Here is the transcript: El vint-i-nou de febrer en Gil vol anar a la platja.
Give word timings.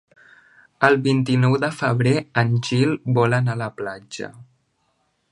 El 0.87 0.95
vint-i-nou 1.07 1.57
de 1.63 1.67
febrer 1.81 2.13
en 2.43 2.55
Gil 2.67 2.95
vol 3.19 3.35
anar 3.41 3.55
a 3.57 3.61
la 3.63 3.67
platja. 3.83 4.31